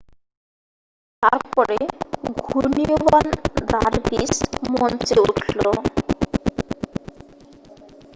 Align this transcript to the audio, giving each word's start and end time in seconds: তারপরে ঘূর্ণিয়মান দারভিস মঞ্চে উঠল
তারপরে 1.23 1.77
ঘূর্ণিয়মান 2.41 3.25
দারভিস 3.71 4.33
মঞ্চে 4.71 5.17
উঠল 5.27 5.59